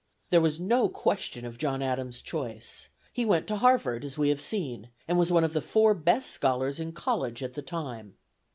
[0.31, 4.41] There was no question of John Adams' choice; he went to Harvard, as we have
[4.41, 8.15] seen, and was one of the four best scholars in college at the time.